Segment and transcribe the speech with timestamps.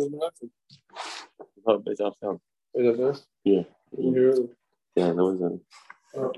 [0.00, 2.38] Oh, Beit Afghan.
[2.74, 3.26] Is that this?
[3.44, 3.62] Yeah.
[4.94, 5.58] Yeah, there was a.
[6.18, 6.32] Oh.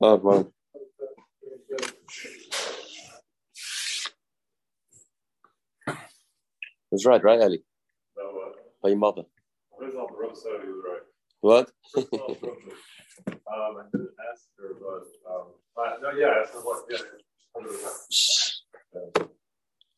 [0.00, 0.52] Oh, well.
[6.90, 7.64] That's right, right, Ellie?
[8.16, 9.22] No, uh, By your mother.
[9.80, 11.02] I was on the rough side, he was right.
[11.40, 11.70] What?
[11.96, 16.98] um, I didn't ask her, but um, uh, no, yeah, her what, yeah.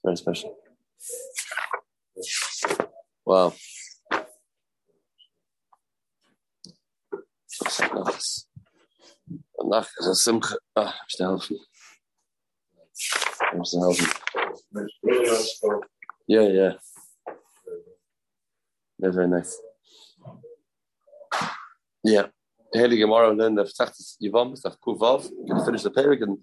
[0.04, 0.56] Very special.
[3.30, 3.52] Wow.
[7.92, 8.48] Nachts.
[9.56, 10.60] Nacht is een simcha.
[10.72, 11.56] Ah, helpen.
[13.38, 14.06] Ik moet helpen.
[15.00, 15.88] Really nice for
[16.24, 16.74] Yeah, yeah.
[18.96, 19.62] Yeah, very nice.
[22.00, 22.30] Yeah.
[22.70, 26.38] Heilige Gemara and then the Ftachtis Yivam, Ftach Kuvav, going to finish the Perik and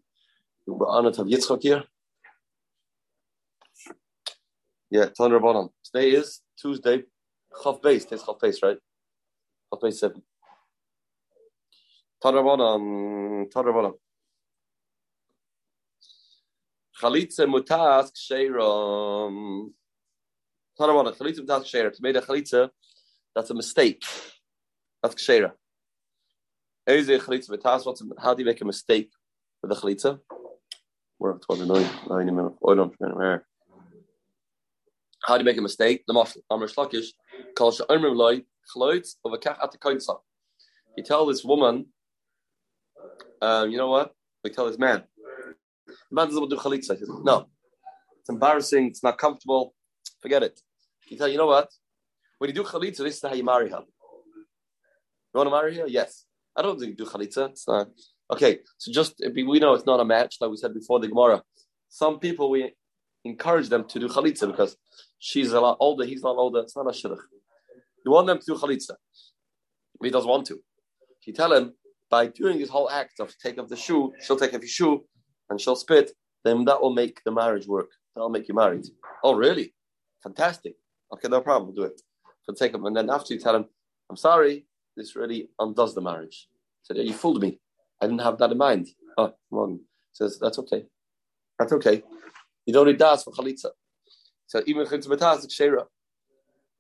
[0.66, 1.84] we're honored to have Yitzchak here.
[4.90, 5.70] Yeah, Tanur Bonan.
[5.84, 7.04] Today is Tuesday,
[7.62, 8.06] Chav Base.
[8.06, 8.78] Today's Chav Base, right?
[9.74, 10.22] Chav Base 7.
[12.24, 13.94] Tanur Bonan, Tanur Bonan.
[17.02, 19.74] Chalitza mutas ksheram.
[20.80, 21.92] Tanur Bonan, Chalitza mutas ksheram.
[21.92, 22.70] To make a Chalitza,
[23.36, 24.02] that's a mistake.
[25.04, 25.52] That's kshera.
[26.88, 27.50] Eze chalitza.
[27.86, 29.12] What's how do you make a mistake
[29.62, 30.20] with the chalitza?
[31.20, 32.56] We're up to the nine, nine minutes.
[32.64, 33.46] Oh no, where?
[35.28, 36.06] How do you make a mistake?
[36.08, 36.38] The mashal.
[36.50, 37.08] Amr shlakish.
[37.54, 38.44] Kol she'omer loy
[38.74, 40.18] chloitz of a kach at the koinsa.
[40.96, 41.88] You tell this woman,
[43.42, 44.14] um, you know what?
[44.42, 45.04] We tell this man.
[45.86, 46.98] The man doesn't want to do chalitza.
[46.98, 47.50] He says, no,
[48.22, 48.88] it's embarrassing.
[48.88, 49.76] It's not comfortable.
[50.22, 50.62] Forget it.
[51.10, 51.70] You tell, you know what?
[52.38, 53.82] When you do chalitza, this is how you marry her.
[53.82, 55.88] You want to marry her?
[55.88, 56.24] Yes.
[56.56, 57.50] I don't think do chalitza.
[57.50, 57.90] It's not.
[58.32, 61.44] Okay, so just we know it's not a match, like we said before the Gemara.
[61.90, 62.74] Some people we
[63.28, 64.78] encourage them to do chalitza because
[65.20, 66.60] she's a lot older, he's a lot older.
[66.60, 67.20] It's not a shidduch.
[68.06, 68.96] You want them to do chalitza.
[69.96, 70.60] If he doesn't want to,
[71.26, 71.74] you tell him
[72.10, 75.06] by doing this whole act of take off the shoe, she'll take off your shoe
[75.50, 76.12] and she'll spit,
[76.46, 77.90] then that will make the marriage work.
[78.16, 78.86] That'll make you married.
[79.24, 79.74] Oh, really?
[80.24, 80.76] Fantastic.
[81.14, 81.68] Okay, no problem.
[81.68, 82.02] We'll do it.
[82.44, 83.66] So take him, and then after you tell him,
[84.10, 86.50] "I'm sorry," this really undoes the marriage.
[86.84, 87.60] So you fooled me.
[88.02, 88.88] I didn't have that in mind.
[89.18, 89.82] Oh, on.
[90.14, 90.86] Says that's okay.
[91.60, 92.04] That's okay.
[92.68, 93.72] You don't need das for chalitza.
[94.46, 95.86] So even chalitza betas is kshera.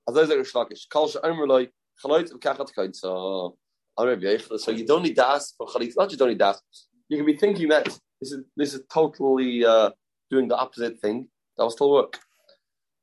[0.07, 0.87] As I say, shlakish.
[0.91, 1.69] Kol she'omer loy
[2.03, 2.93] chalitza v'kachat kain.
[2.93, 3.57] So
[3.97, 5.95] you don't need das for chalitza.
[5.97, 6.61] Not you don't need das.
[7.09, 7.85] You can be thinking that
[8.19, 9.91] this is this is totally uh,
[10.29, 11.29] doing the opposite thing.
[11.57, 12.19] That will still work.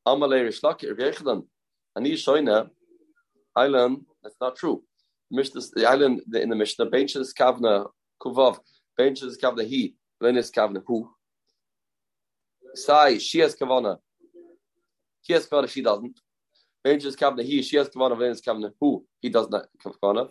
[0.07, 1.47] Amalei rishlaki rvyechadan.
[1.97, 2.69] Ani shoyna.
[3.57, 4.83] I learn that's not true.
[5.31, 7.87] Mishnah, the island in the Mishnah, benches kavna
[8.21, 8.59] kuvav,
[8.99, 11.14] benches kavna he, lenis kavna who.
[12.75, 13.99] Sai, she has kavana.
[15.23, 16.19] He has kavana, she doesn't.
[16.83, 20.29] Benches kavana, he, she has kavana, lenis kavana, who, he does not kavana.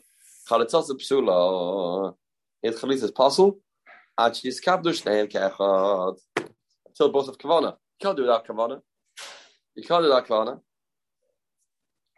[0.50, 2.14] Chalitzas psula.
[2.62, 3.60] His chalitz is possible.
[4.18, 6.18] And she's kavdush nehem kechad.
[6.88, 7.72] Until both of kavana.
[7.72, 8.82] You can't do without kavana.
[9.76, 10.60] You can't do without kavana.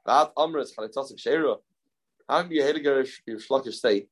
[0.06, 1.58] That amr is chalitzas kshera.
[2.28, 4.08] How can you hate a your Shlokish say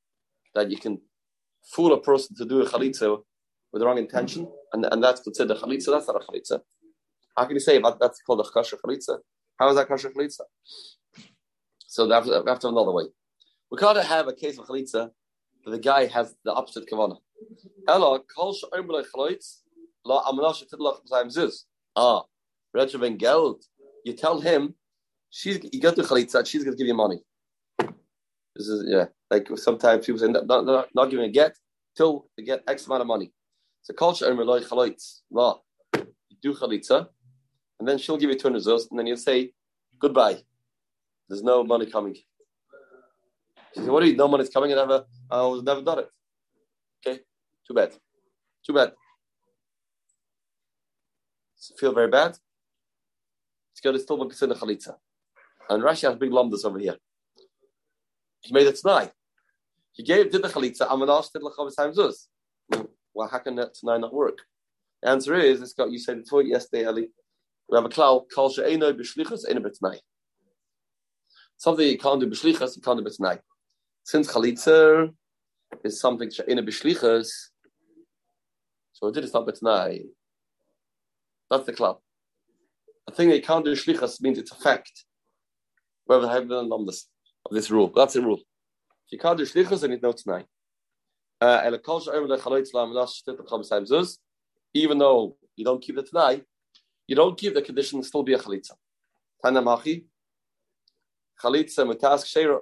[0.53, 1.02] that you can
[1.63, 3.23] fool a person to do a chalitza
[3.73, 5.88] with the wrong intention, and, and that's considered a chalitza?
[5.88, 6.61] That's not a chalitza.
[7.35, 9.17] How can you say that that's called a kosher chalitza?
[9.59, 10.41] How is that kosher chalitza?
[11.87, 13.05] So we have, to, we have to another way.
[13.72, 15.09] We can't have a case of chalitza
[15.66, 17.17] that the guy has the opposite kavanah.
[17.87, 19.61] Ella kol she'omer chalitz
[20.05, 21.64] la amanash tidlach b'zayim zuz.
[21.96, 22.23] Ah,
[22.75, 23.64] Rechaven Geld.
[24.05, 24.75] You tell him
[25.29, 27.23] she's you got the chalitza, she's going to give you money.
[28.55, 31.55] This is yeah, like sometimes people say not, not, not giving a get
[31.97, 33.31] till they get X amount of money.
[33.84, 35.62] So culture and rely chalitz law.
[35.94, 37.09] You do chalitza,
[37.80, 39.53] and then she'll give you two hundred zuz, and then you'll say
[40.00, 40.41] goodbye.
[41.28, 42.16] There's no money coming.
[42.16, 44.16] She said, "What do you?
[44.16, 45.06] No money's coming, and never.
[45.30, 46.09] I was never done it."
[47.06, 47.20] Okay,
[47.68, 47.91] too bad,
[48.66, 48.94] too bad.
[51.56, 52.38] So feel very bad.
[53.74, 54.96] It's got to still be considered chalitza,
[55.70, 56.97] and Rashi has big lumdas over here.
[58.40, 59.12] He made it tonight.
[59.91, 60.88] He gave did the chalitza.
[60.88, 62.30] Amanash did lechavas times us.
[63.13, 64.39] Well, how can that tonight not work?
[65.01, 67.09] The answer is it's got you said it before yesterday, Ali.
[67.69, 69.99] We have a cloud called she'eno b'shlichas eno b'tnai.
[71.57, 73.39] Something you can't do b'shlichas, you can't do b'tnai.
[74.03, 75.13] Since chalitza
[75.83, 77.29] is something she'eno b'shlichas,
[78.93, 80.03] so it did it's not b'tnai.
[81.49, 81.97] That's the cloud.
[83.07, 85.05] A thing that you can't do shlichas means it's a fact.
[86.07, 87.07] Whoever have been on this
[87.45, 87.91] of this rule.
[87.95, 88.39] That's the rule.
[88.39, 90.45] If you can't do shlichus, then you know tonight.
[91.43, 91.69] Uh,
[94.73, 96.45] Even though you don't keep the tonight,
[97.05, 98.72] you don't keep the condition still be a chalitza.
[99.43, 100.05] Tana machi
[101.43, 102.59] chalitza mitas kshera.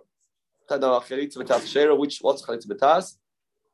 [0.72, 1.95] No, chalitza mitas kshera.
[1.95, 3.18] Which what's chalitza mitas?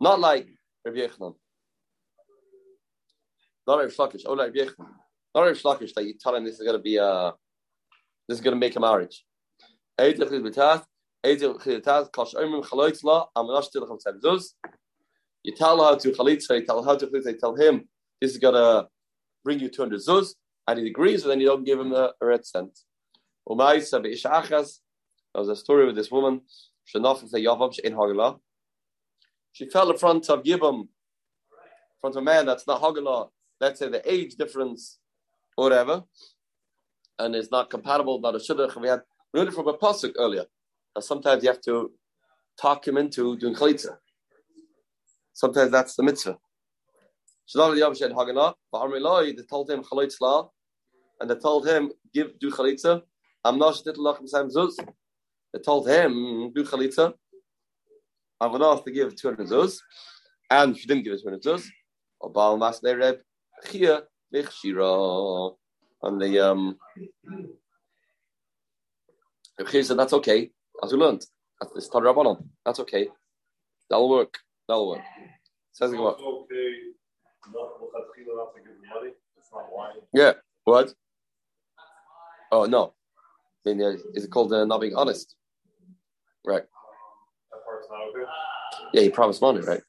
[0.01, 0.49] Not like
[0.83, 1.35] Rabbi Yechanan.
[3.65, 4.23] Not Rabbi Shlakish.
[4.25, 4.89] Oh, like Rabbi Yechanan.
[5.33, 7.31] Not Rabbi Shlakish that you tell him this is going to be a
[8.27, 9.25] this is going to make a marriage.
[9.97, 10.83] Eidach.
[11.25, 12.11] Eidach mitas.
[12.11, 13.27] Kosh omrim chalitza.
[13.37, 14.49] Amanash tilacham tzemzuz.
[15.47, 16.59] You tell her to chalitza.
[16.59, 17.31] You tell her to chalitza.
[17.31, 17.87] You tell him
[18.19, 18.89] this is to
[19.45, 20.35] bring you 200 zuz,
[20.67, 22.77] and he agrees, and then you don't give him a, red cent.
[23.47, 23.93] There was
[25.47, 26.41] a story with this woman,
[26.83, 27.17] she fell
[29.89, 30.89] in front of Yibam, in
[32.01, 33.29] front of a man that's not Hagala,
[33.61, 34.99] let's say the age difference,
[35.55, 36.03] whatever,
[37.19, 38.75] and is not compatible, not a shidduch.
[38.81, 39.03] We had
[39.33, 40.43] we from a pasuk earlier
[40.93, 41.93] that sometimes you have to
[42.59, 43.99] talk him into doing chalitza.
[45.37, 46.35] Sometimes that's the mitzvah.
[47.53, 47.77] They told
[49.69, 50.49] him chalitza,
[51.21, 53.03] and they told him give do chalitza.
[53.45, 53.79] I'm not.
[53.85, 53.91] They
[55.63, 57.13] told him do chalitza.
[58.41, 59.77] I'm going to ask to give 200 zuz,
[60.49, 61.67] and she didn't give it 200 zuz.
[62.19, 63.19] Or Baal Mas Reb
[63.69, 64.01] Chia
[64.33, 65.49] Shira.
[66.01, 66.77] And the um,
[69.59, 70.49] Reb Chia said that's okay,
[70.83, 71.23] as we learned.
[71.61, 72.37] That's the.
[72.65, 73.07] That's okay.
[73.87, 74.39] That'll work.
[74.67, 75.01] That'll work.
[75.73, 76.77] Says the Okay
[80.13, 80.33] yeah.
[80.63, 80.93] What?
[82.51, 82.93] Oh no.
[83.65, 83.71] Uh,
[84.13, 85.35] is it called uh, not being honest?
[86.45, 86.63] Right.
[87.51, 88.29] That part's not okay.
[88.93, 89.81] Yeah, he promised money, right?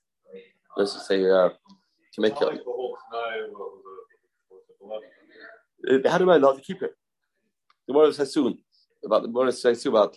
[0.76, 1.50] Let's just say uh,
[2.14, 2.60] to make it.
[6.06, 6.96] How do I not to keep it?
[7.86, 8.58] The word says soon
[9.04, 10.16] about the word says soon about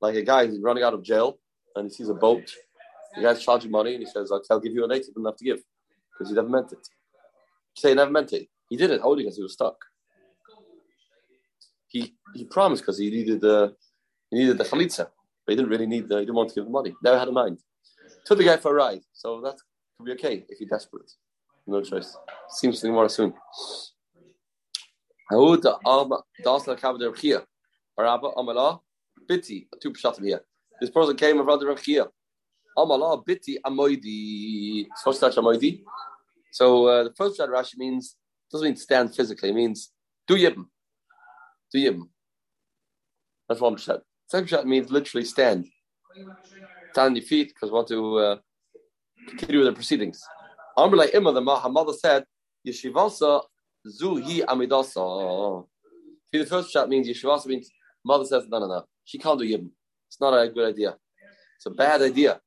[0.00, 1.38] like a guy who's running out of jail
[1.76, 2.50] and he sees a boat.
[3.14, 5.62] The guy's charging money and he says, "I'll give you a native enough to give."
[6.22, 6.88] because he never meant it.
[7.76, 8.48] Say he never meant it.
[8.68, 9.76] He did it only because he was stuck.
[11.88, 13.74] He he promised because he needed the
[14.30, 15.08] he needed the chalitza,
[15.44, 16.94] but he didn't really need the he didn't want to give the money.
[17.02, 17.58] Never had a mind.
[18.24, 19.56] Took the guy for a ride, so that
[19.98, 21.10] could be okay if you're desperate.
[21.66, 22.16] No choice.
[22.48, 23.34] Seems to be more soon.
[29.28, 30.40] Biti, two pshatim here.
[30.80, 32.06] This person came of brother Rav Chia.
[32.76, 34.86] Amala biti amoidi.
[34.96, 35.82] Supposed to amoidi.
[36.52, 38.16] So uh, the first shot Rashi means
[38.50, 39.48] doesn't mean stand physically.
[39.48, 39.90] It means
[40.28, 40.66] do yibim,
[41.72, 42.02] do yibim.
[43.48, 44.02] That's one shot.
[44.28, 45.66] Second shot means literally stand,
[46.92, 48.36] stand on your feet because want to uh,
[49.28, 50.20] continue with the proceedings.
[50.76, 52.24] Amr Imma, the mother said,
[52.66, 53.42] Yeshivasa
[53.86, 55.64] zuhi amidasa.
[56.30, 57.70] See, the first shot means Yeshivasa means
[58.04, 58.84] mother says no, no, no.
[59.04, 59.70] She can't do yibim.
[60.08, 60.96] It's not a good idea.
[61.56, 62.40] It's a bad idea.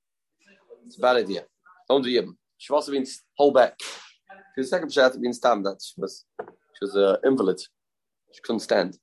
[0.85, 1.43] It's a bad idea.
[1.89, 2.35] Don't do yibim.
[2.59, 3.79] Shivasa means hold back.
[3.79, 7.59] For the second pshat, means tam that she was she was an invalid.
[7.59, 8.97] She couldn't stand.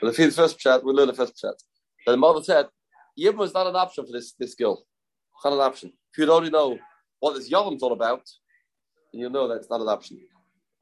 [0.00, 1.54] But if you the first pshat, we learn the first pshat.
[2.06, 2.66] The mother said,
[3.18, 4.84] Yibam is not an option for this, this girl.
[5.36, 5.92] It's not an option.
[6.12, 6.78] If you already know
[7.20, 8.22] what this Yavam's all about,
[9.12, 10.18] then you'll know that it's not an option.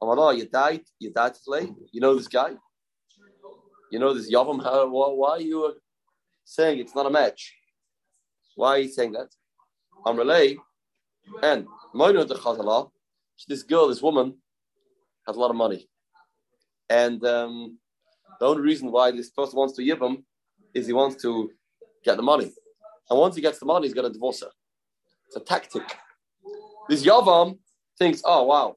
[0.01, 1.71] I'm like, oh, you died, you died today.
[1.91, 2.51] You know this guy.
[3.91, 4.59] You know this Yavam.
[4.91, 5.75] Why are you
[6.43, 7.55] saying it's not a match?
[8.55, 9.29] Why are you saying that?
[10.05, 10.57] Amrele,
[11.41, 12.89] and Moino de Chazala,
[13.47, 14.35] this girl, this woman,
[15.25, 15.87] has a lot of money.
[16.89, 17.77] And um,
[18.39, 20.25] the only reason why this person wants to give him
[20.73, 21.51] is he wants to
[22.03, 22.51] get the money.
[23.09, 24.49] And once he gets the money, he's going to divorce her.
[25.27, 25.83] It's a tactic.
[26.89, 27.57] This Yavam
[27.97, 28.75] thinks, oh, wow,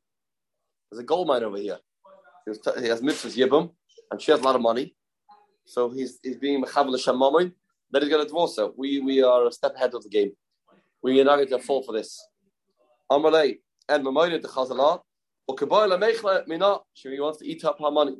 [0.90, 1.78] there's a gold mine over here.
[2.46, 3.70] He, t- he has mitzvahs Yibam,
[4.10, 4.94] and she has a lot of money.
[5.64, 7.52] So he's, he's being Mechavel Shamamin,
[7.90, 8.70] then he's going to divorce her.
[8.76, 10.32] We, we are a step ahead of the game.
[11.06, 12.20] We are not going to fall for this.
[13.12, 13.58] Amalei
[13.88, 15.02] and Mamoyed the Chazala.
[15.48, 16.78] Ukaboy Mechla Mina.
[16.94, 18.16] She wants to eat up her money.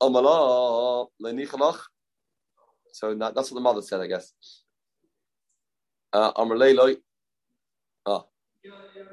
[0.00, 1.80] Amala Lenichalach.
[2.92, 4.32] So that's what the mother said, I guess.
[6.12, 6.94] Uh, Amalei Loi.
[8.06, 8.22] Ah.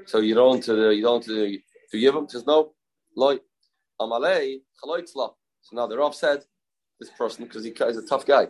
[0.06, 1.58] So you don't to you don't to
[1.90, 2.76] to give him just no
[3.18, 3.40] Loi.
[4.00, 5.34] Amalei Chaloitzla.
[5.64, 6.44] So now the Rav said
[7.00, 8.50] this person because he is a tough guy.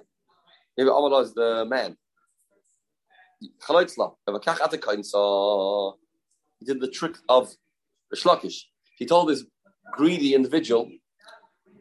[0.77, 1.95] Maybe Amalai is the man.
[6.59, 7.53] He did the trick of
[8.09, 8.61] the Shlakish.
[8.97, 9.43] He told this
[9.93, 10.89] greedy individual,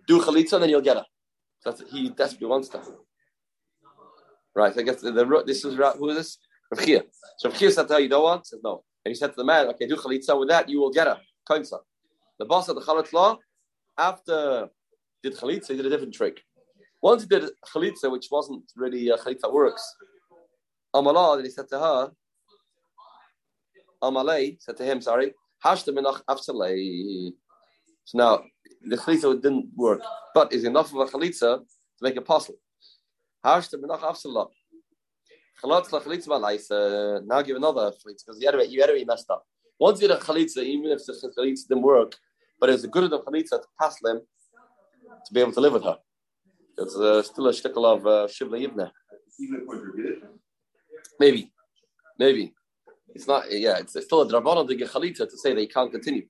[0.07, 1.05] do chalitza and then you'll get her.
[1.65, 2.87] That's he desperately wants that.
[4.55, 6.39] Right, I guess the, the, this is who is this?
[6.71, 7.03] Rav Chia.
[7.39, 8.47] So Rav Chia said to her, you don't want?
[8.47, 8.83] Says no.
[9.05, 11.19] And he said to the man, okay, do chalitza with that, you will get her.
[11.49, 11.79] Kainsa.
[12.39, 13.39] The boss of the chalitza,
[13.97, 14.69] after
[15.23, 16.43] did chalitza, he did a different trick.
[17.03, 19.85] Once he did chalitza, which wasn't really a chalitza works,
[20.95, 22.13] Amallah, and he said to her,
[24.03, 25.33] Amalei said to him, sorry,
[25.65, 27.33] minach afsalei.
[28.05, 28.43] So now
[28.85, 30.03] the chalitza didn't work,
[30.35, 32.57] but is enough of a chalitza to make a puzzle.
[33.45, 33.77] Chalitza
[36.27, 37.25] balaisa.
[37.25, 39.45] Now give another chalitza because you had you be messed up.
[39.79, 42.17] Once you had a chalitza, even if the chalitza didn't work,
[42.59, 44.21] but it was a good enough chalitza to pass them
[45.27, 45.99] to be able to live with her.
[46.79, 48.91] It's uh, still a shtickle of uh, Shivla Yivna.
[51.21, 51.53] Maybe,
[52.19, 52.55] maybe
[53.15, 53.51] it's not.
[53.51, 56.27] Yeah, it's, it's still a drabana to get chalitza to say they can't continue.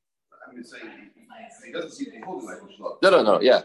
[3.02, 3.40] No, no, no.
[3.40, 3.62] Yeah,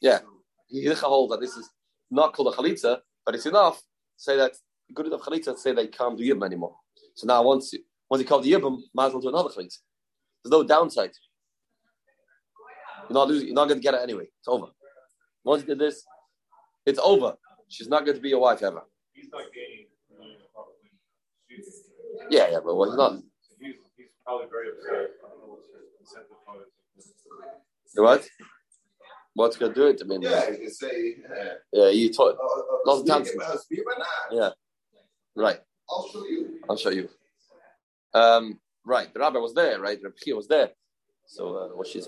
[0.00, 0.20] yeah.
[0.68, 1.68] He hold that this is
[2.10, 3.82] not called a chalitza, but it's enough to
[4.16, 4.52] say that
[4.94, 6.76] good enough chalitza to say they can't do yibam anymore.
[7.14, 9.78] So now once you, once you call the yibam, might as well do another chalitza.
[10.42, 11.12] There's no downside.
[13.08, 13.48] You're not losing.
[13.48, 14.24] You're not going to get it anyway.
[14.24, 14.66] It's over.
[15.44, 16.04] Once you did this,
[16.84, 17.34] it's over.
[17.68, 18.82] She's not going to be your wife ever.
[19.12, 19.75] He's not gaining.
[22.30, 23.12] Yeah, yeah, but well, he's not.
[23.60, 25.10] He's, he's probably very upset.
[27.94, 28.28] What?
[29.34, 30.00] What's to do it?
[30.02, 31.16] I mean, yeah, you can say.
[31.28, 32.36] Uh, yeah, you taught.
[32.36, 33.30] uh, uh, Lots of times.
[34.32, 34.50] Yeah,
[35.36, 35.60] right.
[35.90, 36.60] I'll show you.
[36.68, 37.08] I'll show you.
[38.14, 39.98] Um, right, the rabbi was there, right?
[40.02, 40.70] Rabbi was there.
[41.26, 42.00] So uh, what she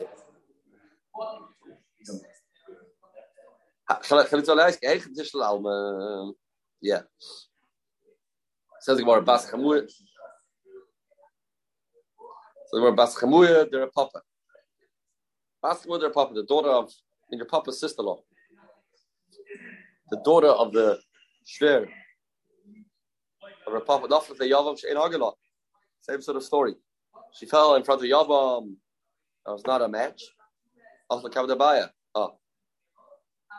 [4.84, 6.32] eigen tishel.
[6.80, 7.00] Yeah.
[8.88, 9.82] Says Gemara Bas Chamuya.
[9.86, 10.00] Says
[12.72, 14.22] Gemara Bas Chamuya, they're a papa.
[15.60, 16.90] Bas Chamuya, they're a papa, the daughter of,
[17.30, 18.18] in your papa's sister-in-law.
[20.10, 20.98] The daughter of the
[21.46, 21.86] Shver.
[23.66, 25.34] Of her papa, the Yavam Shein Hagala.
[26.00, 26.74] Same sort of story.
[27.34, 28.74] She fell in front of Yavam.
[29.44, 30.22] That was not a match.
[31.10, 31.88] Off the Baya.
[32.14, 32.38] Oh.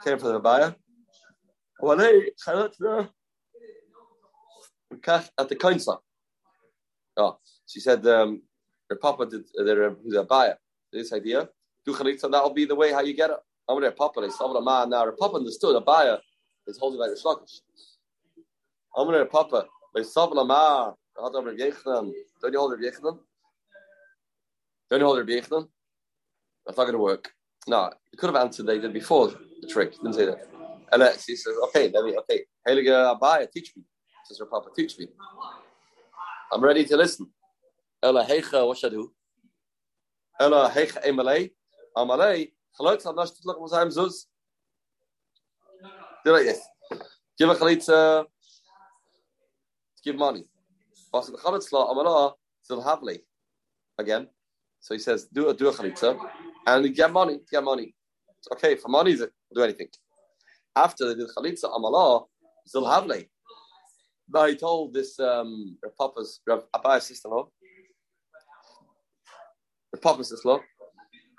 [0.03, 0.75] Came from the.
[1.83, 3.09] Walei, Chalat, Kach
[5.07, 6.03] at the council.
[7.17, 8.41] Oh, she said um,
[8.89, 10.55] her papa did uh, their who's Abaye.
[10.91, 11.49] This idea,
[11.85, 13.37] do chalitza, that'll be the way how you get it.
[13.67, 14.21] I'm there, papa.
[14.21, 15.05] They saw the man now.
[15.05, 16.17] Her papa understood Abaye
[16.67, 17.61] is holding like a shlokish.
[18.97, 19.65] I'm there, papa.
[19.93, 20.93] They saw the man.
[21.15, 23.17] Don't you hold her Yechanan?
[24.89, 25.67] Don't you hold her Yechanan?
[26.65, 27.31] That's not going to work.
[27.67, 29.27] No, you could have answered they did before
[29.61, 29.91] the trick.
[29.93, 30.47] Didn't say that.
[30.91, 32.45] And uh, she says, okay, let me, okay.
[32.67, 33.83] Heilige Abaye, teach me.
[34.37, 35.07] Her papa, teach me.
[36.51, 37.31] I'm ready to listen.
[38.03, 39.11] Ella hecha, what should I do?
[40.39, 41.51] Ella heicha emalei.
[41.97, 44.27] Amalei, het lukken van zijn zus.
[46.23, 46.61] Do like this.
[47.35, 48.19] Give a chalitza.
[48.19, 48.25] Uh,
[50.03, 50.45] give money.
[51.11, 53.25] But the chalitza, amala, still havely.
[53.97, 54.29] Again.
[54.79, 56.17] So he says, do a, do a chalitza.
[56.67, 57.95] And get money, get money.
[58.37, 59.89] It's okay, for money, do anything.
[60.75, 62.27] After they did chalitza, amala,
[62.65, 63.29] still havely.
[64.33, 67.47] Now he told this um Papa's Rav Abaye's sister-in-law.
[69.93, 70.61] Rav Papa's sister-in-law.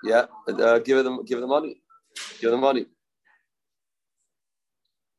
[0.03, 1.81] Yeah, uh, give them give them money.
[2.39, 2.85] Give them money.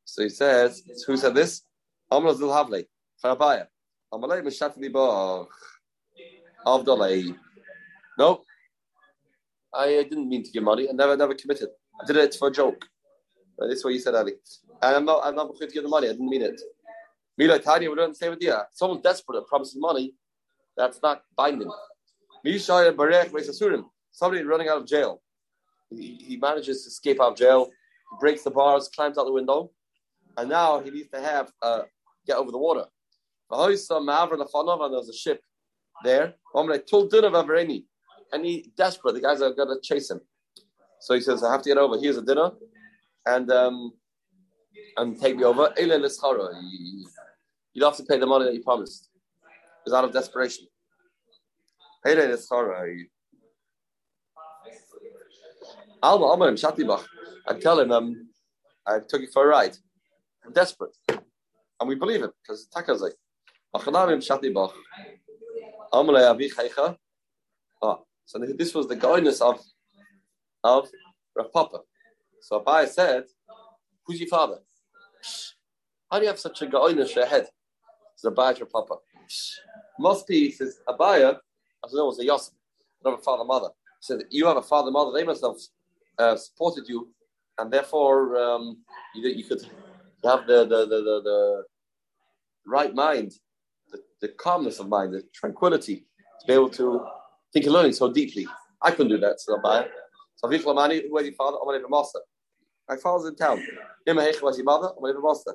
[0.04, 1.62] So he says, who said this?
[2.10, 2.82] Amr Zil Havle,
[3.18, 3.66] for Abaye.
[4.12, 5.48] Amalei Meshatli Bach.
[6.66, 7.34] Avdalei.
[8.18, 8.42] No.
[9.72, 10.88] I uh, didn't mean to give money.
[10.88, 11.70] I never never committed.
[12.00, 12.84] I did it for a joke.
[13.58, 14.34] Uh, this is what you said, Ali.
[14.82, 16.08] And I'm not I'm not going to give the money.
[16.08, 16.60] I didn't mean it.
[17.38, 18.54] Mila Tanya, we don't say with you.
[18.72, 20.14] Someone's desperate and promises money,
[20.76, 21.70] that's not binding.
[22.46, 25.22] Mishaya Barek Mesasurim, somebody running out of jail.
[25.90, 29.32] He, he manages to escape out of jail, he breaks the bars, climbs out the
[29.32, 29.70] window,
[30.36, 31.82] and now he needs to have uh,
[32.26, 32.84] get over the water.
[33.50, 35.42] And there's a ship
[36.04, 36.34] there.
[36.54, 40.20] And he desperate, the guys are gonna chase him.
[41.00, 41.98] So he says, I have to get over.
[41.98, 42.52] Here's a dinner,
[43.26, 43.92] and um,
[44.96, 45.74] and take me over.
[47.74, 49.08] You'd have to pay the money that you promised.
[49.86, 50.66] It's out of desperation.
[56.02, 57.04] Alma, Alma, him, Shatibach.
[57.48, 58.28] I tell him, um,
[58.86, 59.76] I took you for a ride.
[60.44, 60.96] I'm desperate.
[61.08, 63.12] And we believe it, because takazai.
[63.74, 64.72] Achanamim Shatibach.
[65.92, 66.50] Alma le avi.
[67.82, 69.60] Ah, so this was the guidance of,
[70.62, 70.88] of
[71.36, 71.78] Rav Papa.
[72.40, 73.24] So Abai said,
[74.04, 74.58] Who's your father?
[76.10, 77.48] How do you have such a ga'oinish for your head?
[78.24, 78.96] It's Abai your papa.
[79.98, 82.54] Must be, says, Abaye, I don't know, it was a Yosef,
[83.04, 83.68] not a father mother.
[83.68, 85.56] He said, You have a father mother, they must have
[86.18, 87.08] uh, supported you,
[87.58, 88.78] and therefore um,
[89.14, 89.62] you, you could
[90.24, 91.62] have the, the, the, the, the
[92.66, 93.32] right mind,
[93.90, 96.06] the, the calmness of mind, the tranquility
[96.40, 97.04] to be able to
[97.52, 98.46] think and learning so deeply.
[98.80, 99.88] I couldn't do that, so Abaye.
[100.36, 101.58] So Avich Lamani, who was your father?
[101.58, 102.20] I'm to master.
[102.88, 103.62] My father's in town.
[104.06, 105.54] Ima Hecha was your mother, I'm to master.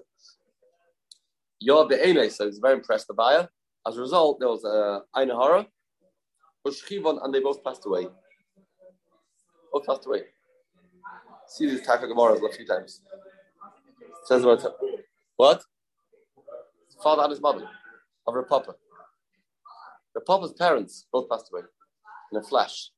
[1.60, 3.50] Your Be'ene, so he's very impressed by her.
[3.88, 5.68] As a result, there was a Aina Hara,
[6.66, 8.08] Ushchivon, and they both passed away.
[9.72, 10.24] Both passed away.
[11.48, 13.02] See this type of a few times.
[14.26, 14.64] Says about
[15.38, 15.64] What?
[17.02, 17.70] Father and his mother
[18.26, 18.76] of her papa.
[20.14, 21.62] Her papa's parents both passed away
[22.32, 22.92] in a flash.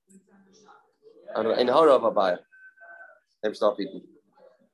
[1.35, 2.37] And in horror of Abaye.
[3.43, 4.01] They've stopped eating.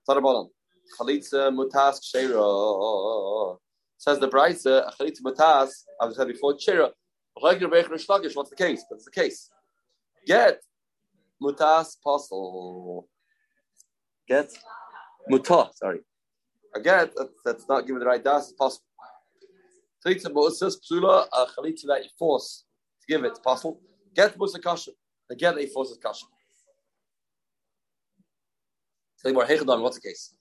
[0.08, 0.50] Tarabalan.
[0.98, 3.58] Chalitza mutas kshera.
[3.98, 6.92] Says the Brisa, chalitza mutas, I was said before, kshera.
[7.38, 8.86] What's the case?
[8.88, 9.50] What's the case?
[10.26, 10.62] Get
[11.42, 13.06] mutas posel.
[14.28, 14.52] Get
[15.28, 16.00] muta, sorry.
[16.76, 18.86] A get that's, that's not given the right das is possible.
[20.06, 21.48] Chalitza mutas psula, a
[21.88, 22.66] that you force
[23.02, 23.80] to give it, it's possible.
[24.14, 24.92] Get musa kasha.
[25.32, 26.26] A get that you force is kasha.
[29.22, 30.36] Tell you more, what's the case?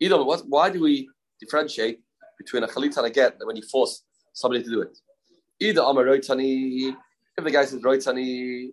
[0.00, 1.08] Either what, why do we
[1.40, 2.00] differentiate
[2.38, 4.98] between a chalitza and a get when you force somebody to do it?
[5.60, 6.94] Either I'm a roitani,
[7.36, 8.70] if the guy says roitani,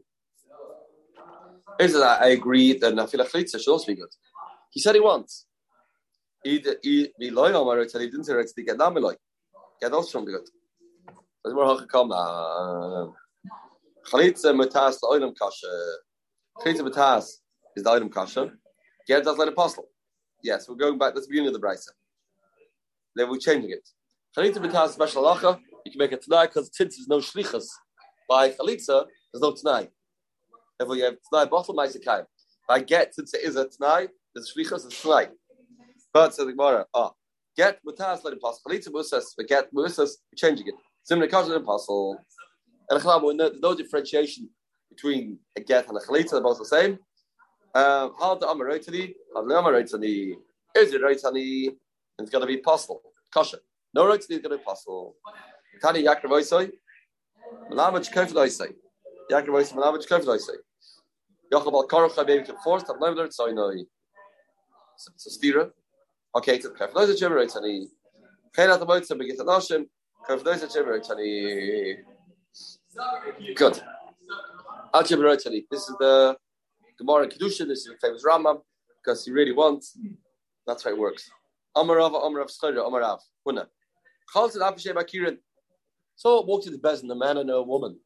[1.80, 4.10] is that I agree, then I feel a chalitza should also be good.
[4.72, 5.46] He said he wants.
[6.46, 9.16] Either he didn't say roitani, get down loy.
[9.82, 10.50] Get also from the good.
[11.44, 13.14] There's more hakam now.
[14.10, 15.68] Chalitza metas the oilam kasha.
[16.60, 17.42] Chalitza metas
[17.76, 18.52] is the oilam kasha.
[19.08, 19.88] Get does let apostle.
[20.42, 21.14] Yes, we're going back.
[21.14, 21.92] That's the beginning of the brisa.
[23.16, 23.88] Then we're changing it.
[24.36, 25.60] Chalitza b'tas special halacha.
[25.86, 27.66] You can make it tonight because since there's no shlichus
[28.28, 29.90] by chalitza, there's no tonight.
[30.80, 32.26] If we have tonight bottle ma'asekayim.
[32.68, 35.32] By get since it is a tonight, there's shlichus is tonight.
[36.14, 37.12] But so the Gemara, ah,
[37.56, 38.62] get b'tas let apostle.
[38.68, 40.76] Chalitza musas, but get musas, we're changing it.
[41.04, 42.18] Similar the apostle.
[42.90, 43.00] And
[43.40, 44.50] there's no differentiation
[44.90, 46.32] between a get and a chalitza.
[46.32, 47.00] They're both the same.
[47.74, 50.36] How the Amaritani, how the Amaritani,
[50.76, 51.76] is it Raitani?
[52.24, 53.02] It's going to be possible.
[53.34, 53.58] Kasha.
[53.94, 55.16] No Raitani is going to be possible.
[55.82, 56.72] Tani Yakravoisoi,
[57.70, 58.74] Malamach Kefloisoi.
[59.30, 60.58] Yakravoisoi, Malamach Kefloisoi.
[61.52, 62.94] Yochab al Karocha, maybe can force, so
[65.30, 65.72] Stira.
[66.34, 67.88] Okay, to Kefloisoi Jim Raitani.
[68.56, 69.86] Kain at the Moitza, Begit Anoshim,
[70.28, 71.98] Kefloisoi Jim Raitani.
[73.56, 73.84] Good.
[74.94, 75.66] Al Raitani.
[75.70, 76.38] This is the
[76.98, 78.62] Gemara Kedusha, this is the famous Rambam,
[79.04, 79.98] because he really wants.
[80.66, 81.30] That's how it works.
[81.76, 83.68] Amarav, Amarav, Schayra, Amarav, Huna.
[84.34, 85.38] Chalton Abishem Akirin.
[86.16, 88.00] So walk to the Bezin, a man and a woman.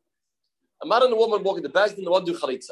[0.82, 2.71] A man and a woman walking the Bezin, the one do Chalitza.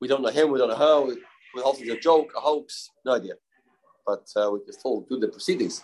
[0.00, 1.14] We don't know him, we don't know her, we,
[1.54, 3.34] we it's a joke, a hoax, no idea.
[4.06, 5.82] But uh, we just told, do the proceedings.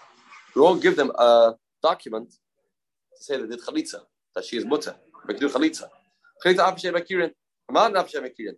[0.55, 4.01] We won't give them a document to say they did Chalitza,
[4.35, 4.95] that she is mutter.
[5.27, 5.89] We can do Chalitza.
[6.45, 7.31] Chalitza Abishem Akirin.
[7.69, 8.57] A man Abishem Akirin.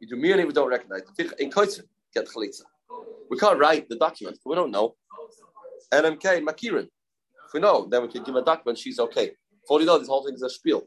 [0.00, 1.02] You do me we don't recognize.
[1.38, 2.62] In Koitzer, get chalitza.
[3.30, 4.38] We can't write the document.
[4.44, 4.96] We don't know.
[6.02, 6.84] NMK, Makirin.
[6.84, 8.78] If we know, then we can give a document.
[8.78, 9.32] She's okay.
[9.66, 10.82] For you know, this whole thing is a spiel.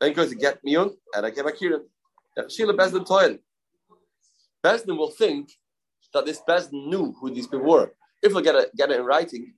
[0.00, 1.82] Then goes to get Miyun, and I get Makirin.
[2.48, 3.38] Sheila Beis Din Toil.
[4.64, 5.50] Beis Din will think
[6.12, 7.92] that this Beis Din knew who these people were.
[8.22, 9.54] If we get it, get it in writing,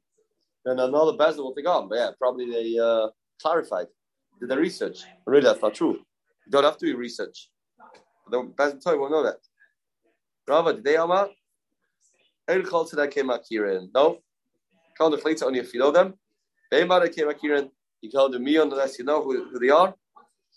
[0.64, 3.08] then another Beis Din will think, oh, yeah, probably they uh,
[3.40, 3.86] clarified,
[4.40, 5.04] did the research.
[5.26, 5.98] Really, that's not true.
[6.46, 7.50] You don't have to do research.
[8.30, 9.38] The Bezin Toy will know that.
[10.48, 11.28] Rava, did they Amar?
[12.48, 13.88] Ein Chol Tzedek came Akirin.
[13.92, 14.18] No.
[14.96, 16.14] Call the Chlitza only if you know them.
[16.72, 17.70] Beimara came Akirin.
[18.00, 19.94] You call the Mion unless you know who, who they are.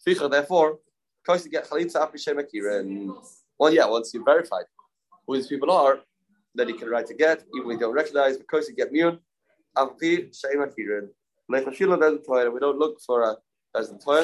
[0.05, 0.79] Ficha, therefore,
[1.23, 3.13] because to get Chalitza after Shem Akirin.
[3.57, 4.65] Well, yeah, once you verified
[5.25, 5.99] who these people are,
[6.55, 9.19] then you can write to get, even if you don't recognize, because you get Mion.
[9.75, 11.09] After Shem Akirin.
[11.47, 13.35] We don't look for a
[13.75, 14.23] Bezin Toy.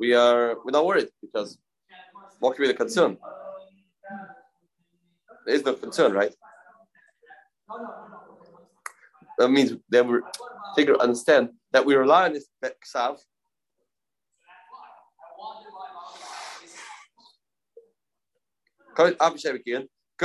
[0.00, 1.56] We are we're not worried because
[2.40, 3.16] what could be the concern?
[5.46, 6.34] There is no concern, right?
[9.38, 10.18] That means then we
[10.74, 13.18] figure understand that we rely on this ksav.
[18.96, 19.12] Because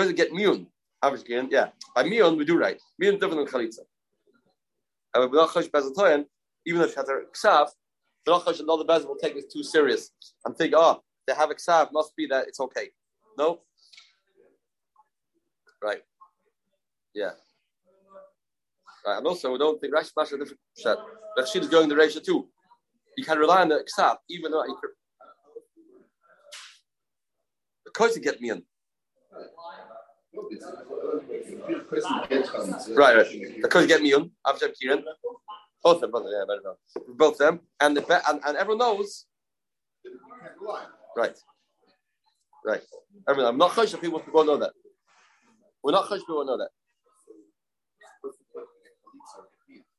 [0.08, 0.68] to get miyun,
[1.52, 1.70] yeah.
[1.94, 2.80] By miyun we do right.
[3.02, 3.80] Miyun different than chalitza.
[5.14, 6.26] And with Nachash Bezatoyan,
[6.66, 7.70] even if it has a ksav,
[8.26, 10.12] the Nachash and all the Bez will take this too serious
[10.46, 12.92] and think, oh, they have a ksav, must be that it's okay.
[13.38, 13.60] No?
[15.84, 16.04] Right.
[17.14, 17.32] Yeah.
[19.06, 19.18] Right.
[19.18, 20.98] And also, we don't think Rashi Mash different shot.
[21.38, 22.48] Rashid is going the ratio too.
[23.18, 24.92] You can rely on the ksav, even though you could.
[27.88, 28.64] Of course, you get me in.
[32.96, 33.62] Right, right.
[33.62, 35.04] Because you get me on, Avjab Kiran.
[35.84, 36.76] Both of them, yeah, better know.
[37.16, 37.60] Both them.
[37.80, 39.26] And, the, and, and everyone knows.
[41.18, 41.36] Right.
[42.66, 42.82] Right.
[43.28, 43.52] Everyone.
[43.54, 44.72] I'm not chosh people people know that.
[45.84, 46.70] We're not chosh people know that.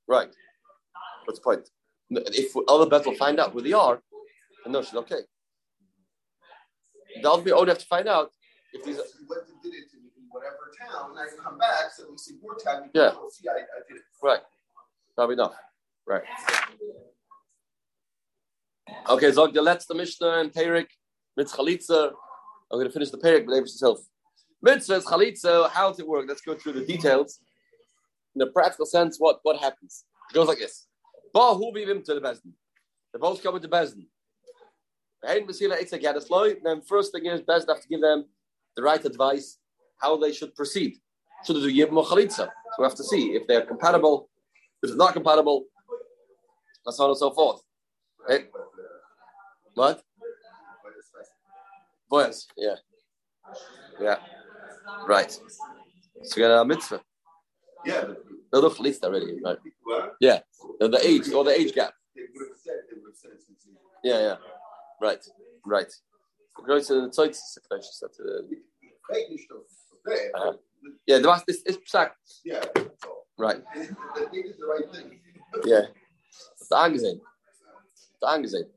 [0.08, 0.28] Right.
[1.24, 1.68] What's the point?
[2.10, 4.00] If other bets will find out who they are,
[4.64, 5.22] then no, she's okay.
[7.16, 7.60] That'll be all.
[7.60, 8.32] only have to find out
[8.72, 8.98] if these.
[8.98, 9.04] Are...
[10.28, 12.90] whatever town, and I come back, so we see more time.
[12.94, 13.12] Yeah.
[13.18, 14.02] We'll see, I, I did it.
[14.22, 14.40] Right.
[15.14, 15.54] Probably enough.
[16.06, 16.22] Right.
[19.08, 20.88] Okay, so the letzte Mishnah and Perik
[21.36, 22.12] mit Chalitza.
[22.70, 24.00] I'm going to finish the Perik, but himself.
[24.66, 26.26] Mitzvahs, Chalitza, how does it work?
[26.28, 27.40] Let's go through the details.
[28.34, 30.04] In the practical sense, what, what happens?
[30.30, 30.86] It goes like this.
[31.34, 32.52] Ba hu bivim to the Beis Din.
[33.12, 34.06] They both come into Beis Din.
[35.22, 35.46] Then
[36.82, 38.24] first thing is, Beis Din have to give them
[38.76, 39.58] the right advice,
[39.98, 40.96] how they should proceed.
[41.44, 42.36] Should they do Yibam or Chalitza?
[42.46, 44.30] So we have to see if they're compatible,
[44.82, 45.64] if it's not compatible,
[46.86, 47.60] and so on and so forth.
[48.28, 48.48] Right?
[49.74, 50.02] What?
[52.08, 52.74] Boys, yeah.
[54.00, 54.16] Yeah.
[55.06, 55.30] Right.
[55.30, 57.00] So we got a mitzvah.
[57.84, 58.18] Yeah, but
[58.52, 59.58] No, the chalitza already, right?
[60.20, 60.40] Yeah.
[60.80, 61.94] The, the age, or the age gap.
[62.14, 64.36] They would have said, they would have said it since he- Yeah, yeah.
[65.00, 65.24] Right,
[65.64, 65.92] right.
[66.54, 68.42] Groß in der Zeit ist es vielleicht, ist das, äh,
[69.06, 69.66] Fake nicht auf-
[70.06, 70.30] okay.
[70.34, 70.58] Uh-huh.
[71.06, 72.12] Yeah, the last is psak.
[72.44, 72.64] Yeah.
[73.38, 73.62] Right.
[73.74, 73.86] They,
[74.30, 75.64] they did the right.
[75.64, 75.86] Yeah.
[76.70, 77.20] Angesehen.
[77.20, 78.70] Das ist angesehen.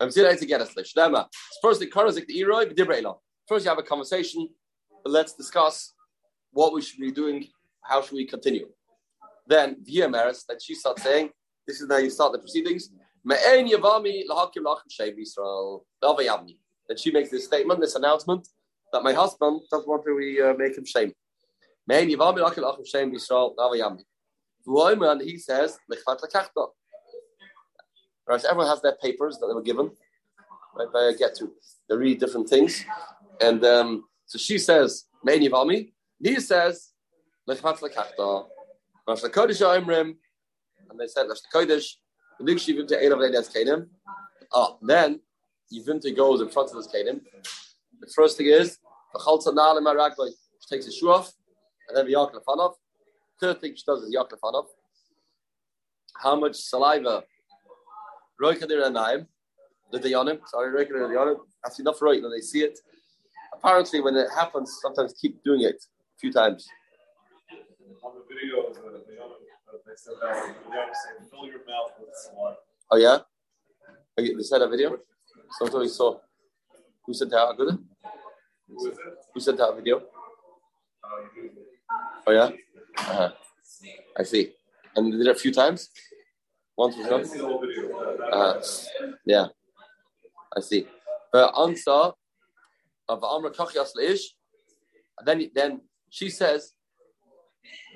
[0.00, 1.28] I'm still to get us like Shlema.
[1.62, 3.02] First, the Karazik the Eroi, B'dibrei
[3.48, 4.48] First, you have a conversation.
[5.04, 5.94] Let's discuss
[6.52, 7.48] what we should be doing.
[7.88, 8.68] How should we continue?
[9.46, 11.30] Then via Maris, that she starts saying,
[11.66, 12.90] "This is now you start the proceedings."
[16.88, 18.48] Then she makes this statement, this announcement
[18.92, 21.12] that my husband doesn't want to uh, make him shame.
[21.88, 22.10] And
[25.22, 25.78] he says.
[28.28, 29.90] Right, so everyone has their papers that they were given.
[30.76, 31.52] Right, they get to
[31.88, 32.84] they read different things,
[33.40, 36.92] and um, so she says, "Meini vami." He says,
[37.48, 38.48] "Lechvat lekachta."
[39.06, 40.16] Rosh Kodesh Oimrim,
[40.90, 41.94] and they said, "Rosh Kodesh."
[42.38, 43.88] The next Yivim to Einav Leidas Kedim.
[44.52, 45.20] Oh, then
[45.72, 47.20] Yivim to goes in front of this Kedim.
[48.00, 48.78] The first thing is
[49.12, 50.28] the Chalza Nal Maragboy.
[50.28, 51.32] She takes his shoe off,
[51.88, 52.12] and then the
[52.46, 52.74] Fanov.
[53.40, 54.66] Third thing she does is Yaakov Fanov.
[56.14, 57.24] How much saliva
[58.42, 59.26] Roikadir Anaim,
[59.92, 62.78] the Dayanim, sorry, Roikadir Dayanim, that's enough right when they see it.
[63.54, 66.66] Apparently, when it happens, sometimes keep doing it a few times.
[68.02, 71.92] On the video, the, the, the, they said that the young saying, fill your mouth
[72.00, 72.56] with saliva.
[72.90, 73.18] Oh, yeah?
[74.18, 74.98] You- They said a video?
[75.58, 76.18] Something we saw.
[77.04, 77.78] Who sent out good?
[78.68, 78.96] Who is it?
[79.34, 79.98] Who sent out a video?
[81.04, 81.08] Uh.
[82.26, 82.50] Oh, yeah?
[82.98, 83.30] Uh-huh.
[84.18, 84.52] I see.
[84.96, 85.90] And they did it a few times?
[86.76, 87.30] Once was I didn't enough?
[87.32, 87.82] see the whole video.
[88.04, 88.62] That- that- Uh,
[89.24, 89.46] yeah,
[90.56, 90.88] I see.
[91.32, 92.12] The answer
[93.08, 94.34] of Amra Kachias Leish,
[95.18, 96.72] and then then she says,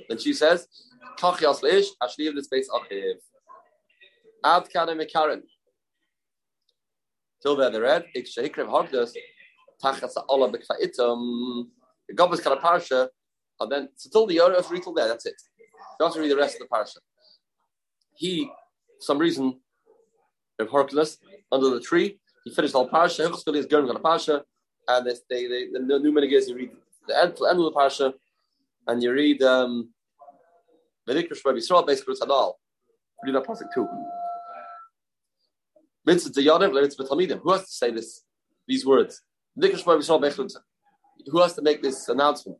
[0.09, 0.67] then she says,
[1.19, 3.15] Kachias Leish, Ashliv the space Achiv.
[4.45, 5.43] Ad Kana Mekaren.
[7.43, 9.13] Till there, the red, Ik Shekrev Hogdas,
[9.83, 11.67] Tachas Allah Bekfaitum,
[12.09, 13.09] the Gobbas Kana Parsha,
[13.61, 15.35] and then, so till the Yorah of Rital there, that's it.
[15.99, 16.97] Don't to read the rest of the Parsha.
[18.15, 18.53] He, for
[19.01, 19.61] some reason,
[20.61, 21.19] of Hercules
[21.51, 22.19] under the tree.
[22.45, 23.27] He finished all parsha.
[23.27, 24.43] Hilchos is going the parsha,
[24.89, 26.71] and they, they, the new minute is you read
[27.09, 28.13] the end, the end of the parsha,
[28.87, 29.91] and you read um,
[31.07, 31.43] it's
[32.21, 32.55] Hadal.
[33.25, 33.89] Read that too.
[36.07, 37.41] Mitzvah Dayanim, Mitzvah Talmidim.
[37.43, 38.25] Who has to say this?
[38.67, 39.23] These words.
[39.61, 39.71] Who
[41.41, 42.59] has to make this announcement?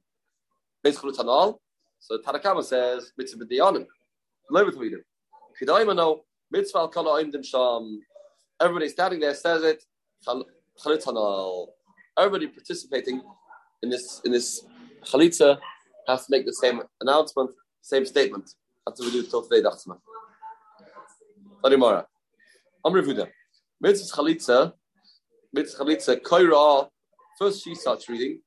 [0.83, 1.59] Basically it's Hadal.
[2.01, 3.87] So Tanakama says Mitzvah Dayanim.
[4.51, 6.21] Levi Talmidim.
[6.51, 8.01] Mitzvah al kala oimdim sham.
[8.61, 9.85] Everybody standing there says it.
[10.27, 11.67] Hanal.
[12.19, 13.23] Everybody participating
[13.83, 14.65] in this in this
[15.05, 15.59] chalitza
[16.11, 18.51] has to make the same announcement, same statement.
[18.87, 19.99] That's what we do till today, Dachsma.
[21.65, 22.05] Adimara.
[22.85, 23.27] I'm reviewing.
[23.81, 24.73] Mitzvah chalitza.
[25.53, 26.21] Mitzvah chalitza.
[26.21, 26.89] Koira.
[27.39, 28.41] First, she starts reading.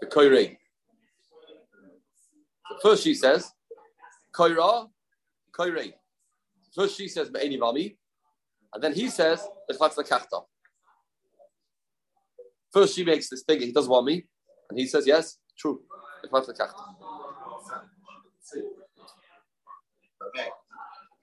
[0.00, 0.56] The koirei.
[2.82, 3.52] First, she says,
[4.34, 4.88] Koira,
[5.52, 5.92] Koirei.
[6.74, 7.96] First she says Me'eni Vami,
[8.72, 9.46] and then he says.
[12.72, 14.26] First she makes this thing, he doesn't want me,
[14.70, 15.82] and he says, yes, true.
[20.22, 20.48] Okay.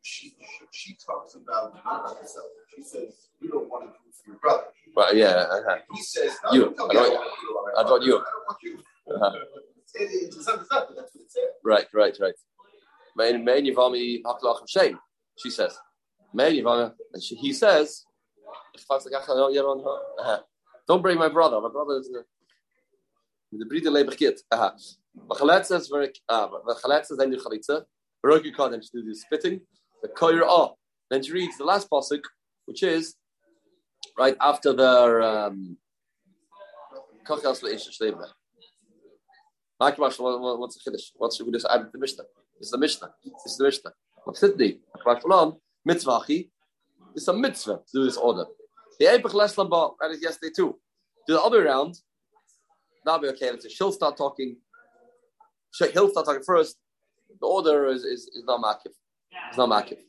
[0.01, 0.35] She,
[0.71, 1.77] she talks about
[2.19, 2.45] herself.
[2.75, 4.63] She says, You don't want to do it for your brother.
[4.95, 5.77] Right, yeah, uh-huh.
[5.93, 6.73] He says, You.
[6.77, 7.19] don't I get don't- it.
[7.43, 8.15] You I don't you.
[8.17, 8.79] I don't want you.
[9.13, 9.31] uh-huh.
[9.95, 11.43] It, it, it's not, it's not, that's what it said.
[11.63, 12.33] Right, right, right.
[13.17, 14.99] Me'eni Me'eni Vami Haklach Shem,
[15.37, 15.77] she says.
[16.33, 18.03] Me'eni Vami, and she, he says,
[18.77, 20.39] Echlatz Lekachta, no, you don't, uh-huh.
[20.87, 21.59] don't bring my brother.
[21.61, 22.09] My brother is
[23.53, 24.41] uh, the Bride Lebech Git.
[24.51, 24.71] Uh-huh.
[25.29, 27.83] V'chaletza is very, uh, v'chaletza is then the chalitza.
[28.21, 29.61] Baruch Yikon, then she do the spitting.
[30.01, 30.75] The koyer oh.
[31.09, 32.21] Then she reads the last pasuk,
[32.65, 33.15] which is
[34.17, 35.77] right after the um,
[37.25, 38.27] Kochas le'ish shlema.
[39.77, 41.11] What- what's the Kiddush?
[41.15, 41.63] What's the Kiddush?
[41.69, 42.23] Add the Mishnah.
[42.59, 43.13] This is the Mishnah.
[43.23, 43.91] This is the Mishnah.
[44.23, 44.79] What's it mean?
[45.05, 46.51] Mike Marshall, mitzvah achi.
[47.15, 48.45] It's a mitzvah to do this order.
[48.99, 50.79] The Eipach Leslam Ba read it yesterday too.
[51.27, 51.93] Do the other way
[53.07, 53.49] Now be okay.
[53.51, 54.57] Let's She'll start talking.
[55.93, 56.75] He'll start talking first.
[57.39, 58.91] The order is is, is not makif.
[59.47, 59.99] It's not makif.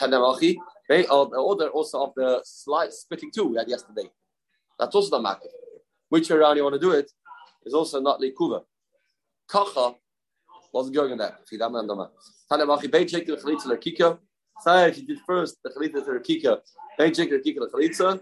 [0.00, 0.56] Tanamachi.
[0.88, 4.08] They are the order also of the slight splitting too we had yesterday.
[4.78, 5.50] That's also not makif.
[6.08, 7.10] Which way around you want to do it
[7.66, 8.62] is also not likuva.
[9.46, 9.94] Kacha
[10.72, 12.10] wasn't going in Dama.
[12.50, 12.90] Tanamachi.
[12.90, 14.18] Beit check the chalitza lekika.
[14.62, 16.60] Say he did first the chalitza to lekika.
[16.96, 18.18] Beit check the lekika lekalitza.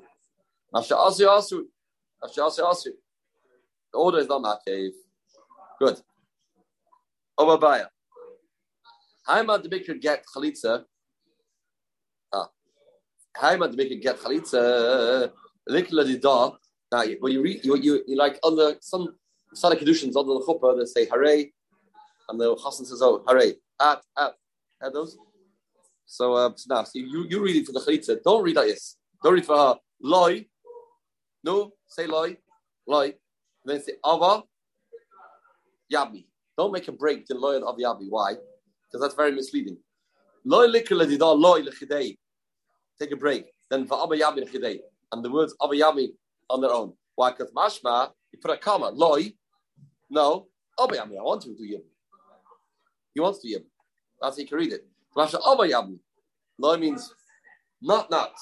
[0.73, 1.29] Masha asu asu.
[1.29, 1.67] Masha asu asu.
[2.23, 2.95] The
[3.95, 4.93] order is not makif.
[5.79, 6.01] Good.
[7.39, 7.87] Obabaya.
[9.29, 10.85] Haima the maker get chalitza.
[12.33, 12.49] Ah.
[13.37, 15.31] Haima the maker get chalitza.
[15.69, 16.53] Likla di da.
[16.93, 19.15] Now, when you read, you, you, you like under some
[19.55, 21.53] Sada Kedushin's under the chuppah, they say hooray,
[22.29, 24.35] and the Chassan says, oh, hooray, at, at,
[24.83, 25.17] at those.
[26.07, 28.23] So, uh, so now, so you, you read it for the chalitza.
[28.23, 28.97] Don't read that, yes.
[29.23, 29.77] Don't read for her.
[30.03, 30.47] Loi.
[31.43, 32.37] No, say loy,
[32.91, 33.15] Loi.
[33.65, 34.43] Then say ava.
[35.93, 36.27] Yabi.
[36.59, 38.07] Don't make a break to loy and av yabi.
[38.09, 38.33] Why?
[38.33, 39.79] Because that's very misleading.
[40.45, 42.19] Loy likr ledida loy lechidei.
[42.99, 43.47] Take a break.
[43.71, 44.81] Then for yabi lechidei.
[45.13, 46.09] And the words abba yabi
[46.49, 46.95] on their own.
[47.15, 47.31] Why?
[47.31, 48.91] Because mashma, you put a comma.
[48.91, 49.33] Loy.
[50.11, 50.49] No.
[50.81, 51.19] Abba yabi.
[51.19, 51.83] I want to do yim.
[53.15, 53.63] He wants to yim.
[54.21, 54.87] That's how you can read it.
[55.17, 55.99] Mashma abba yabi.
[56.59, 57.15] Loy means
[57.81, 58.33] not not.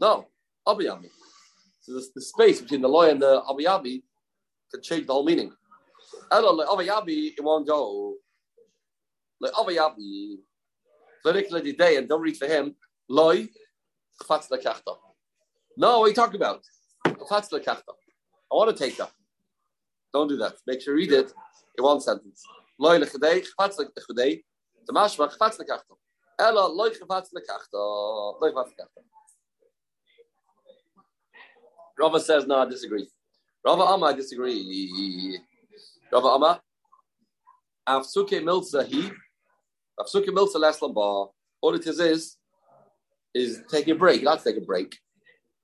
[0.00, 0.26] No.
[0.66, 1.10] Abba yabi.
[1.80, 4.02] So the, the space between the loy and the abba yabi
[4.70, 5.52] can change the whole meaning.
[6.30, 8.14] Elo le avayabi, it won't go.
[9.40, 10.36] Le avayabi,
[11.24, 12.74] verikle di day, and don't read for him.
[13.08, 13.48] Loi,
[14.22, 14.96] chfatz lekachta.
[15.76, 16.62] No, what are you talking about?
[17.06, 17.94] Chfatz lekachta.
[18.52, 19.12] I want to take that.
[20.12, 20.54] Don't do that.
[20.66, 21.32] Make sure you read it
[21.78, 22.42] in one sentence.
[22.78, 24.42] Loi lechadei, chfatz lechadei.
[24.86, 25.96] The mashma, chfatz lekachta.
[26.38, 28.40] Elo, loi chfatz lekachta.
[28.40, 29.02] Loi chfatz lekachta.
[32.00, 33.06] Rava says, no, I disagree.
[33.64, 35.38] Rava Amma, I disagree.
[36.10, 36.62] Rava Amma,
[37.86, 38.30] Afsuke
[38.86, 39.10] he,
[39.98, 41.28] Afsuke Milza Laslam Bar.
[41.60, 42.36] All it is is,
[43.34, 44.22] is taking a break.
[44.22, 44.96] Not take a break.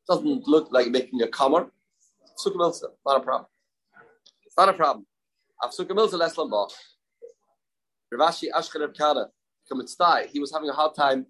[0.08, 1.68] Doesn't look like making a comma.
[2.38, 3.46] Afsuke Milza, not a problem.
[4.44, 5.06] It's not a problem.
[5.62, 6.68] Afsuke Milza Laslam Bar.
[8.12, 9.28] Rav Ashi Ashkar Kana,
[9.72, 11.26] Kamitztai, he was having a hard time,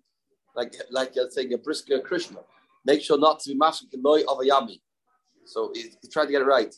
[0.56, 2.38] like like uh, saying a brisker Krishna.
[2.84, 4.80] Make sure not to be mashik loy of a yami.
[5.46, 6.74] So he, he tried to get it right.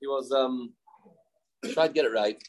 [0.00, 0.72] He was um
[1.72, 2.42] tried to get it right.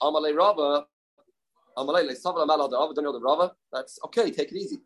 [3.72, 4.80] That's okay, take it easy.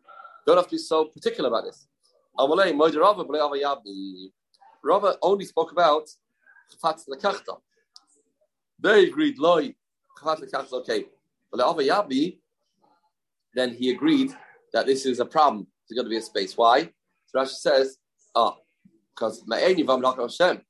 [0.46, 1.86] Don't have to be so particular about this.
[4.82, 6.08] Rava, only spoke about.
[8.78, 9.74] They agreed, Loi,
[10.24, 11.06] okay.
[13.54, 14.32] Then he agreed
[14.72, 15.66] that this is a problem.
[15.88, 16.56] There's got to be a space.
[16.56, 16.92] Why?
[17.30, 17.96] So Rashi says,
[18.34, 18.56] ah,
[19.14, 20.62] because Ma'en Yivam Lakav Hashem.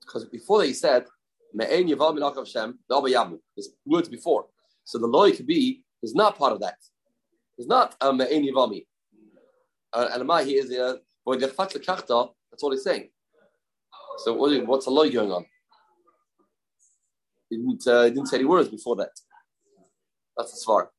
[0.00, 1.06] Because before they said,
[1.52, 3.38] Me'en Yavam Milach Hashem, Yamu.
[3.56, 4.46] There's words before.
[4.84, 6.76] So the loy could be, is not part of that.
[7.56, 8.86] It's not a Me'en Yavami.
[9.92, 13.08] Uh, and Amai, he is a, Lekachta, that's all he's saying.
[14.18, 15.46] So what, what's the loy going on?
[17.48, 19.10] He didn't, uh, didn't say any words before that.
[20.36, 20.90] That's as far.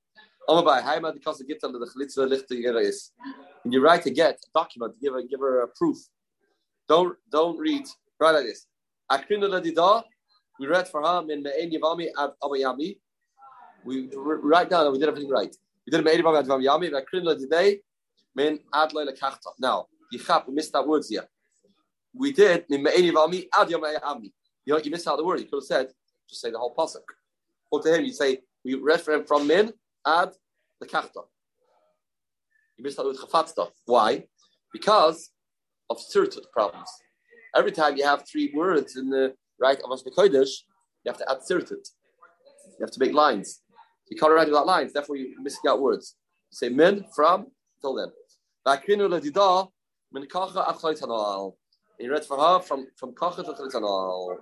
[0.47, 3.11] Amabai, Haima, the Kasa Git under the Chalitza Lichte Yerais.
[3.63, 5.97] When you write a get, a document, give her, give her a proof.
[6.87, 7.87] Don't, don't read,
[8.19, 8.67] write like this.
[9.11, 10.03] Akrinu Ladida,
[10.59, 12.97] we read for her in Me'en Yavami ad Abayami.
[13.83, 15.55] We write down, that we did everything right.
[15.85, 17.79] We did Me'en Yavami ad Abayami, Akrinu Ladida,
[18.35, 19.49] Min ad Loy Lekachta.
[19.59, 21.27] Now, Yichap, we missed that words here.
[22.13, 24.31] We did Me'en Yavami ad Yamayami.
[24.65, 25.39] You know, you missed out the word.
[25.39, 25.87] You could have said,
[26.29, 27.03] just say the whole pasuk.
[27.71, 29.73] Or to him, you say, we read for him from Min
[30.05, 30.31] ad
[30.83, 31.23] Lekachta.
[32.77, 33.69] You missed out with Chafatzta.
[33.85, 34.25] Why?
[34.73, 35.31] Because
[35.89, 36.89] of certain problems.
[37.55, 40.49] Every time you have three words in the right of the Kodesh,
[41.03, 41.79] you have to add certain.
[42.77, 43.61] You have to make lines.
[44.09, 46.15] You can't write without lines, therefore you're missing out words.
[46.51, 47.47] Say min, from,
[47.81, 48.11] till then.
[50.11, 50.27] Min.
[51.99, 54.37] You read for her from, from kacha to chaytanal.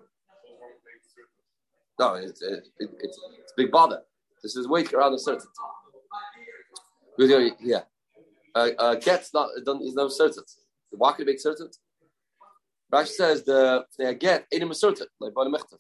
[2.00, 4.02] No, it's, it, it, it's, it's a big bother.
[4.44, 5.48] This is weight around a certain.
[7.18, 7.84] Yeah.
[8.56, 10.44] Uh, uh, get's not, doesn't- is no certain.
[10.92, 11.70] Why can it certain?
[12.94, 15.80] Rashi says the the get in a certain like the mechtav.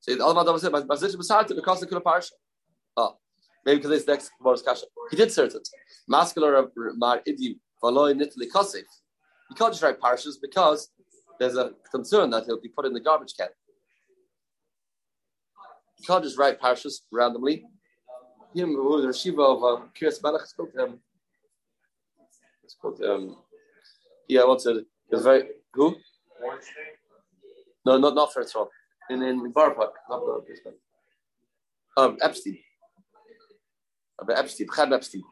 [0.00, 2.32] So the other said, "But this was hard because the kula parsha."
[2.98, 3.16] Oh,
[3.64, 4.86] maybe because this next Gemara's kasha.
[5.10, 5.62] He did certain.
[6.06, 8.84] Masculine mar idi V'aloi nitli kasif.
[9.48, 10.90] You can't just write parshas because
[11.38, 13.48] there's a concern that he'll be put in the garbage can.
[16.00, 17.62] You can't just write parshas randomly.
[18.54, 21.00] Him, who the Shiva of uh, Kiryas Melech spoke to him.
[22.66, 23.36] Spoke to him.
[24.26, 24.78] Yeah, what's it?
[24.78, 25.96] It was very who?
[27.84, 28.68] No, not not first one.
[29.10, 30.60] In in Bar Park, not the place.
[31.98, 32.58] Um, Epstein.
[34.18, 35.22] About Epstein, Chaim Epstein.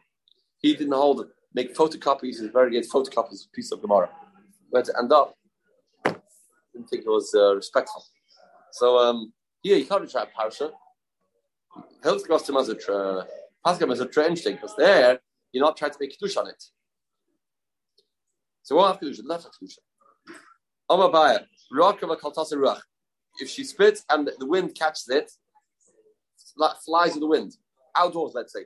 [0.61, 1.29] He didn't hold it.
[1.55, 2.41] Make photocopies.
[2.41, 4.11] He's very against photocopies of piece of Gemara.
[4.71, 5.35] Went to end up.
[6.05, 8.05] Didn't think it was uh, respectful.
[8.73, 10.71] So um, here you can't try parsha.
[12.05, 13.27] Hilfsgostim as a tra,
[13.65, 15.19] Pascal as a trench thing because there
[15.53, 16.63] you're not trying to make kiddush on it.
[18.63, 19.77] So we'll have kiddush, left have kiddush.
[20.91, 22.81] Amabaya, Rakava Kaltasa Ruach.
[23.41, 25.31] If she spits and the wind catches it,
[26.85, 27.57] flies in the wind.
[27.97, 28.65] Outdoors, let's say.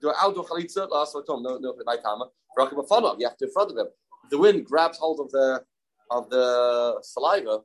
[0.00, 2.26] Do an outdoor chalitza, last time, no, no, night timer.
[2.58, 3.86] Rakava Fanov, you have to in front of him.
[4.24, 5.62] If the wind grabs hold of the
[6.10, 7.60] of the saliva,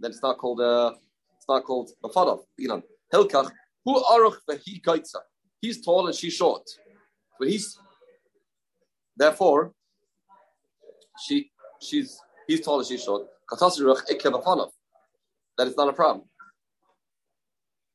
[0.00, 0.94] then it's not called a,
[1.42, 2.36] it's not called a.
[2.56, 3.50] You know, Hilkach,
[3.84, 5.16] who aruch vehi kaitza.
[5.60, 6.62] He's tall and she's short.
[7.38, 7.76] But he's
[9.16, 9.72] therefore
[11.26, 11.50] she
[11.80, 13.26] she's he's tall and she's short.
[13.50, 13.56] That
[15.66, 16.28] is not a problem.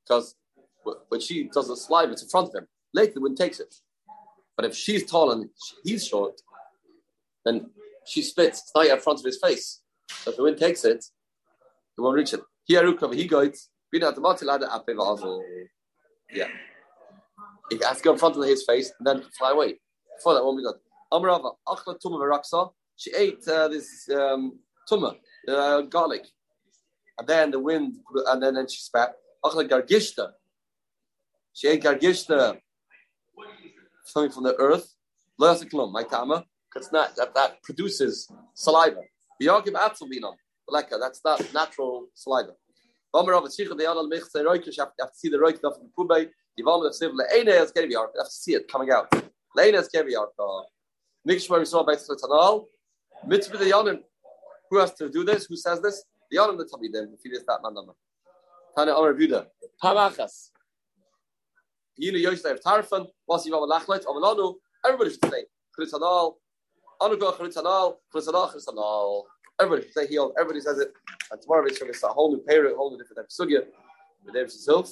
[0.03, 0.35] Because
[1.07, 2.67] when she does a slide, it's in front of him.
[2.93, 3.73] Later, the wind takes it.
[4.57, 5.49] But if she's tall and
[5.83, 6.41] he's short,
[7.45, 7.69] then
[8.05, 8.61] she spits.
[8.61, 9.79] It's not in front of his face.
[10.09, 11.05] So if the wind takes it,
[11.97, 12.33] it won't reach
[12.67, 12.99] it.
[12.99, 13.69] Here, he goes.
[16.33, 16.47] Yeah.
[17.69, 19.79] He has to go in front of his face and then fly away.
[20.17, 20.75] Before that, one we got.
[21.11, 25.15] Amarava, Achla Tumah She ate uh, this um, tumah,
[25.47, 26.25] uh, garlic.
[27.17, 27.95] And then the wind,
[28.27, 29.13] and then, then she spat.
[29.43, 30.31] Achla Gargishta.
[31.53, 32.59] She ate Gargishta,
[34.03, 34.93] something from the earth.
[35.39, 36.45] Loyasaklum, my tama.
[36.91, 39.01] Not that, that produces saliva.
[39.39, 39.83] The argument
[40.69, 42.53] Like that's not natural saliva.
[43.13, 45.77] Omer of Tzich the Yadal Mech say Roikish you have to see the Roik of
[45.79, 46.29] the.
[46.59, 47.31] Yivam of Ark.
[47.35, 49.11] You have to see it coming out.
[52.15, 52.65] Tzanal.
[53.25, 53.99] Mitzvah the Yanim.
[54.69, 55.45] Who has to do this?
[55.45, 56.03] Who says this?
[56.31, 57.15] The Yanim the Tabidim.
[61.97, 63.07] Yosef Tarfan.
[63.29, 64.55] Lachlet.
[64.85, 65.45] Everybody should say.
[69.59, 70.33] Everybody should say healed.
[70.37, 70.93] Everybody says it.
[71.31, 73.25] And tomorrow we're going to start a whole new period, a whole new different type
[73.25, 73.65] of sugya.
[74.23, 74.91] With David himself.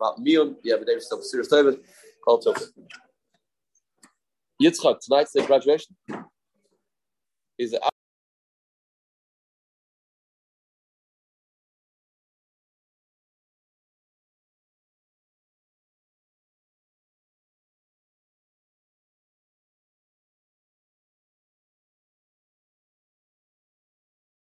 [0.00, 0.56] About Mion.
[0.62, 1.24] Yeah, with David himself.
[1.24, 1.80] Serious David.
[2.24, 2.62] Call Tov.
[4.62, 5.96] Yitzchak, tonight's the graduation.
[7.58, 7.82] Is it